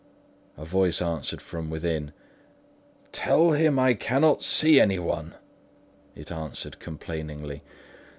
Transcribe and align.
A 0.57 0.65
voice 0.65 0.99
answered 0.99 1.43
from 1.43 1.69
within: 1.69 2.11
"Tell 3.11 3.51
him 3.51 3.77
I 3.77 3.93
cannot 3.93 4.41
see 4.41 4.79
anyone," 4.79 5.35
it 6.15 6.31
said 6.53 6.79
complainingly. 6.79 7.61